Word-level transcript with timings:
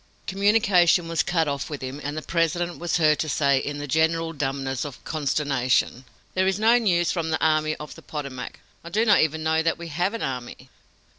Communication 0.25 1.07
was 1.07 1.21
cut 1.21 1.47
off 1.47 1.69
with 1.69 1.83
him, 1.83 2.01
and 2.03 2.17
the 2.17 2.23
President 2.23 2.79
was 2.79 2.97
heard 2.97 3.19
to 3.19 3.29
say 3.29 3.59
in 3.59 3.77
the 3.77 3.85
general 3.85 4.33
dumbness 4.33 4.83
of 4.83 4.97
consternation: 5.03 6.05
"There 6.33 6.47
is 6.47 6.57
no 6.59 6.79
news 6.79 7.11
from 7.11 7.29
the 7.29 7.39
Army 7.39 7.75
of 7.75 7.93
the 7.93 8.01
Potomac. 8.01 8.59
I 8.83 8.89
do 8.89 9.05
not 9.05 9.19
even 9.21 9.43
know 9.43 9.61
that 9.61 9.77
we 9.77 9.89
have 9.89 10.15
an 10.15 10.23
army!" 10.23 10.71